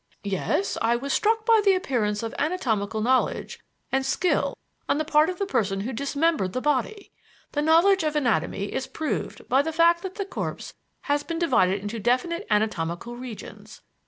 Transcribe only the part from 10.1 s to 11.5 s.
the corpse has been